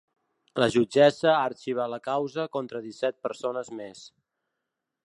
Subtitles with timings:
[0.63, 4.05] La jutgessa ha arxivat la causa contra disset persones més.